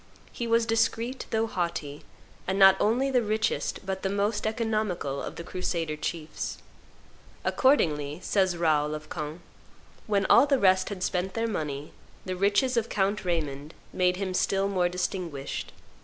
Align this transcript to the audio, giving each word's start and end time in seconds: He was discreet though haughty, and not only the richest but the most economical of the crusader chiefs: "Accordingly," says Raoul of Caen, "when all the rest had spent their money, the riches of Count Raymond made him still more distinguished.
He 0.31 0.47
was 0.47 0.65
discreet 0.65 1.27
though 1.29 1.45
haughty, 1.45 2.01
and 2.47 2.57
not 2.57 2.75
only 2.79 3.11
the 3.11 3.21
richest 3.21 3.85
but 3.85 4.01
the 4.01 4.09
most 4.09 4.47
economical 4.47 5.21
of 5.21 5.35
the 5.35 5.43
crusader 5.43 5.95
chiefs: 5.95 6.57
"Accordingly," 7.45 8.19
says 8.23 8.57
Raoul 8.57 8.95
of 8.95 9.09
Caen, 9.11 9.41
"when 10.07 10.25
all 10.25 10.47
the 10.47 10.57
rest 10.57 10.89
had 10.89 11.03
spent 11.03 11.35
their 11.35 11.45
money, 11.47 11.91
the 12.25 12.35
riches 12.35 12.77
of 12.77 12.89
Count 12.89 13.23
Raymond 13.23 13.75
made 13.93 14.15
him 14.17 14.33
still 14.33 14.67
more 14.67 14.89
distinguished. 14.89 15.71